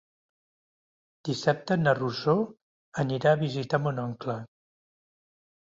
[1.29, 2.35] Dissabte na Rosó
[3.05, 4.41] anirà a visitar mon oncle.